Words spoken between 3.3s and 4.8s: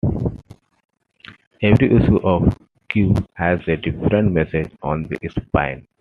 has a different message